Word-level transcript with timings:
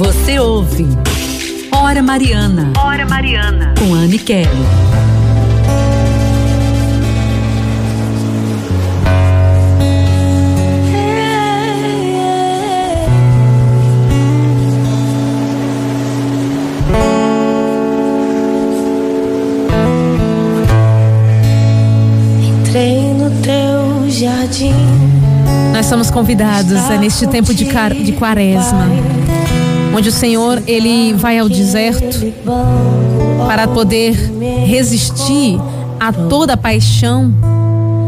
Você 0.00 0.38
ouve 0.38 0.88
Hora 1.70 2.02
Mariana. 2.02 2.72
Hora 2.78 3.04
Mariana. 3.04 3.74
Com 3.78 3.92
Anne 3.92 4.18
Kelly. 4.18 4.48
Entrei 22.42 23.12
no 23.12 23.30
teu 23.42 24.08
jardim. 24.08 24.72
Nós 25.74 25.86
somos 25.86 26.10
convidados 26.10 26.90
é, 26.90 26.98
neste 26.98 27.26
tempo 27.26 27.54
de, 27.54 27.64
car 27.66 27.94
de 27.94 28.12
quaresma, 28.12 28.86
onde 29.94 30.08
o 30.08 30.12
Senhor 30.12 30.62
ele 30.66 31.12
vai 31.14 31.38
ao 31.38 31.48
deserto 31.48 32.18
para 33.46 33.66
poder 33.66 34.14
resistir 34.66 35.58
a 35.98 36.12
toda 36.12 36.54
a 36.54 36.56
paixão 36.56 37.32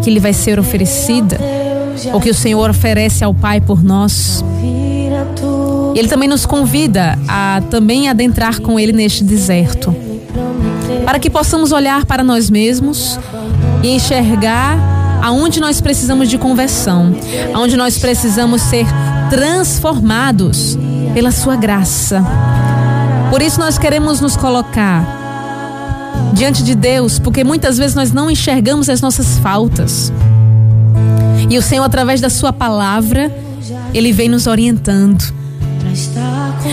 que 0.03 0.11
lhe 0.11 0.21
vai 0.21 0.33
ser 0.33 0.59
oferecida, 0.59 1.39
ou 2.13 2.21
que 2.21 2.31
o 2.31 2.35
Senhor 2.35 2.71
oferece 2.71 3.23
ao 3.23 3.35
Pai 3.35 3.61
por 3.61 3.83
nós. 3.83 4.45
Ele 5.95 6.09
também 6.09 6.29
nos 6.29 6.47
convida 6.47 7.19
a 7.29 7.63
também 7.71 8.09
adentrar 8.09 8.61
com 8.61 8.81
ele 8.81 8.93
neste 8.93 9.23
deserto, 9.23 9.95
para 11.05 11.19
que 11.19 11.29
possamos 11.29 11.71
olhar 11.73 12.07
para 12.07 12.25
nós 12.25 12.49
mesmos 12.49 13.19
e 13.83 13.89
enxergar 13.89 14.79
aonde 15.23 15.61
nós 15.61 15.81
precisamos 15.81 16.29
de 16.29 16.39
conversão, 16.39 17.15
aonde 17.55 17.77
nós 17.77 17.99
precisamos 17.99 18.63
ser 18.63 18.87
transformados 19.31 20.77
pela 21.15 21.31
sua 21.31 21.57
graça. 21.57 22.25
Por 23.31 23.41
isso 23.41 23.59
nós 23.59 23.79
queremos 23.79 24.21
nos 24.21 24.37
colocar 24.37 25.23
diante 26.33 26.63
de 26.63 26.75
Deus, 26.75 27.19
porque 27.19 27.45
muitas 27.45 27.79
vezes 27.79 27.95
nós 27.95 28.13
não 28.13 28.31
enxergamos 28.31 28.89
as 28.89 29.01
nossas 29.01 29.39
faltas. 29.39 30.13
E 31.49 31.59
o 31.59 31.63
Senhor, 31.63 31.85
através 31.85 32.21
da 32.21 32.31
Sua 32.31 32.53
palavra, 32.53 33.35
Ele 33.93 34.13
vem 34.13 34.29
nos 34.29 34.47
orientando. 34.47 35.23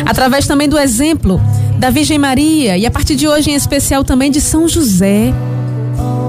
Através 0.05 0.47
também 0.47 0.69
do 0.69 0.77
exemplo 0.77 1.41
da 1.77 1.89
Virgem 1.89 2.17
Maria 2.17 2.77
e 2.77 2.85
a 2.85 2.91
partir 2.91 3.15
de 3.15 3.27
hoje 3.27 3.51
em 3.51 3.55
especial 3.55 4.03
também 4.03 4.31
de 4.31 4.39
São 4.39 4.67
José, 4.67 5.33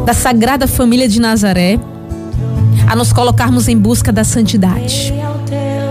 da 0.05 0.14
Sagrada 0.14 0.67
Família 0.67 1.08
de 1.08 1.20
Nazaré, 1.20 1.78
a 2.89 2.97
nos 2.97 3.12
colocarmos 3.12 3.69
em 3.69 3.77
busca 3.77 4.12
da 4.12 4.24
santidade. 4.24 5.12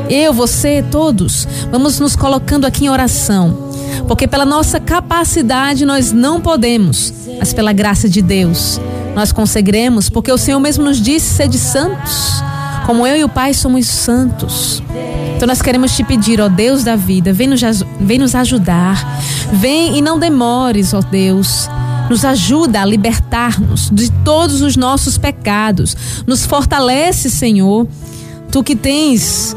Eu, 0.09 0.33
você, 0.33 0.83
todos, 0.89 1.47
vamos 1.71 1.99
nos 1.99 2.15
colocando 2.15 2.65
aqui 2.65 2.85
em 2.85 2.89
oração, 2.89 3.69
porque 4.07 4.27
pela 4.27 4.45
nossa 4.45 4.79
capacidade 4.79 5.85
nós 5.85 6.11
não 6.11 6.41
podemos, 6.41 7.13
mas 7.37 7.53
pela 7.53 7.71
graça 7.71 8.09
de 8.09 8.21
Deus 8.21 8.79
nós 9.15 9.31
conseguiremos, 9.31 10.09
porque 10.09 10.31
o 10.31 10.37
Senhor 10.37 10.59
mesmo 10.59 10.83
nos 10.83 10.99
disse 10.99 11.35
ser 11.35 11.47
de 11.47 11.59
santos, 11.59 12.41
como 12.85 13.05
eu 13.05 13.17
e 13.17 13.23
o 13.23 13.29
Pai 13.29 13.53
somos 13.53 13.85
santos. 13.85 14.81
Então 15.35 15.47
nós 15.47 15.61
queremos 15.61 15.95
te 15.95 16.03
pedir, 16.03 16.41
ó 16.41 16.49
Deus 16.49 16.83
da 16.83 16.95
vida, 16.95 17.31
vem 17.31 17.47
nos, 17.47 17.61
vem 17.99 18.17
nos 18.17 18.33
ajudar, 18.33 19.21
vem 19.53 19.97
e 19.97 20.01
não 20.01 20.17
demores, 20.17 20.93
ó 20.93 21.01
Deus. 21.01 21.69
Nos 22.09 22.25
ajuda 22.25 22.81
a 22.81 22.85
libertar-nos 22.85 23.91
de 23.91 24.11
todos 24.23 24.61
os 24.61 24.75
nossos 24.75 25.19
pecados. 25.19 25.95
Nos 26.25 26.43
fortalece, 26.43 27.29
Senhor. 27.29 27.87
Tu 28.51 28.63
que 28.63 28.75
tens 28.75 29.55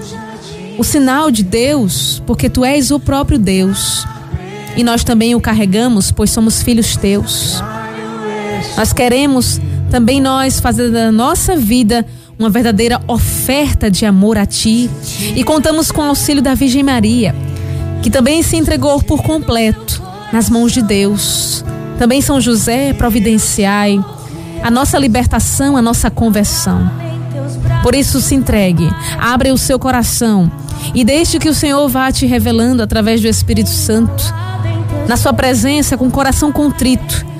o 0.78 0.84
sinal 0.84 1.30
de 1.30 1.42
Deus, 1.42 2.22
porque 2.26 2.48
tu 2.48 2.64
és 2.64 2.90
o 2.90 2.98
próprio 2.98 3.38
Deus. 3.38 4.06
E 4.76 4.82
nós 4.82 5.04
também 5.04 5.34
o 5.34 5.40
carregamos, 5.40 6.10
pois 6.10 6.30
somos 6.30 6.62
filhos 6.62 6.96
teus. 6.96 7.62
Nós 8.76 8.92
queremos 8.92 9.60
também 9.90 10.20
nós 10.20 10.60
fazer 10.60 10.90
da 10.90 11.12
nossa 11.12 11.54
vida 11.56 12.06
uma 12.38 12.48
verdadeira 12.48 13.00
oferta 13.06 13.90
de 13.90 14.06
amor 14.06 14.38
a 14.38 14.46
ti 14.46 14.90
e 15.36 15.44
contamos 15.44 15.92
com 15.92 16.00
o 16.00 16.06
auxílio 16.06 16.42
da 16.42 16.54
Virgem 16.54 16.82
Maria, 16.82 17.34
que 18.02 18.10
também 18.10 18.42
se 18.42 18.56
entregou 18.56 19.02
por 19.02 19.22
completo 19.22 20.02
nas 20.32 20.48
mãos 20.48 20.72
de 20.72 20.80
Deus. 20.82 21.64
Também 21.98 22.20
São 22.22 22.40
José, 22.40 22.94
providenciai 22.94 24.02
a 24.62 24.70
nossa 24.70 24.98
libertação, 24.98 25.76
a 25.76 25.82
nossa 25.82 26.10
conversão. 26.10 26.90
Por 27.82 27.94
isso 27.94 28.20
se 28.20 28.34
entregue, 28.34 28.88
abre 29.18 29.50
o 29.50 29.58
seu 29.58 29.78
coração 29.78 30.50
e 30.94 31.04
deixe 31.04 31.38
que 31.38 31.48
o 31.48 31.54
Senhor 31.54 31.88
vá 31.88 32.12
te 32.12 32.26
revelando 32.26 32.82
através 32.82 33.20
do 33.20 33.26
Espírito 33.26 33.70
Santo, 33.70 34.22
na 35.08 35.16
sua 35.16 35.32
presença 35.32 35.96
com 35.96 36.06
o 36.06 36.10
coração 36.10 36.52
contrito 36.52 37.32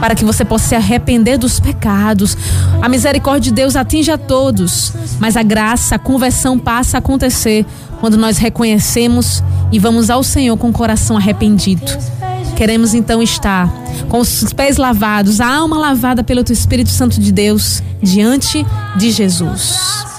para 0.00 0.14
que 0.14 0.24
você 0.24 0.44
possa 0.44 0.68
se 0.68 0.74
arrepender 0.74 1.36
dos 1.36 1.60
pecados. 1.60 2.36
A 2.80 2.88
misericórdia 2.88 3.50
de 3.50 3.52
Deus 3.52 3.76
atinge 3.76 4.10
a 4.10 4.16
todos, 4.16 4.94
mas 5.20 5.36
a 5.36 5.42
graça, 5.42 5.96
a 5.96 5.98
conversão 5.98 6.58
passa 6.58 6.96
a 6.96 7.00
acontecer 7.00 7.66
quando 8.00 8.16
nós 8.16 8.38
reconhecemos 8.38 9.44
e 9.70 9.78
vamos 9.78 10.08
ao 10.08 10.22
Senhor 10.22 10.56
com 10.56 10.70
o 10.70 10.72
coração 10.72 11.18
arrependido. 11.18 11.92
Queremos 12.60 12.92
então 12.92 13.22
estar 13.22 13.72
com 14.10 14.18
os 14.18 14.52
pés 14.52 14.76
lavados, 14.76 15.40
a 15.40 15.48
alma 15.48 15.78
lavada 15.78 16.22
pelo 16.22 16.44
teu 16.44 16.52
Espírito 16.52 16.90
Santo 16.90 17.18
de 17.18 17.32
Deus 17.32 17.82
diante 18.02 18.66
de 18.98 19.10
Jesus. 19.10 20.09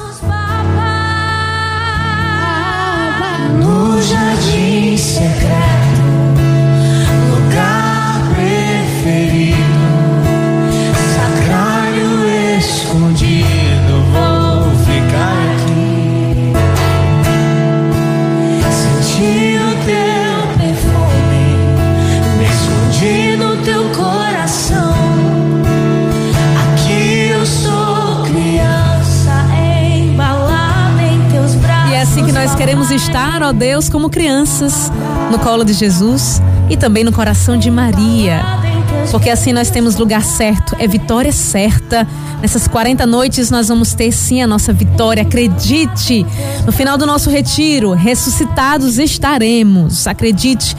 Assim 32.11 32.25
que 32.25 32.31
nós 32.33 32.53
queremos 32.55 32.91
estar, 32.91 33.41
ó 33.41 33.53
Deus, 33.53 33.87
como 33.87 34.09
crianças, 34.09 34.91
no 35.31 35.39
colo 35.39 35.63
de 35.63 35.71
Jesus 35.71 36.41
e 36.69 36.75
também 36.75 37.05
no 37.05 37.13
coração 37.13 37.57
de 37.57 37.71
Maria. 37.71 38.43
Porque 39.09 39.29
assim 39.29 39.53
nós 39.53 39.69
temos 39.69 39.95
lugar 39.95 40.21
certo, 40.21 40.75
é 40.77 40.85
vitória 40.89 41.31
certa. 41.31 42.05
Nessas 42.41 42.67
40 42.67 43.05
noites 43.05 43.49
nós 43.49 43.69
vamos 43.69 43.93
ter 43.93 44.11
sim 44.11 44.41
a 44.41 44.47
nossa 44.47 44.73
vitória, 44.73 45.23
acredite. 45.23 46.25
No 46.65 46.73
final 46.73 46.97
do 46.97 47.05
nosso 47.05 47.29
retiro, 47.29 47.93
ressuscitados 47.93 48.99
estaremos, 48.99 50.05
acredite. 50.05 50.75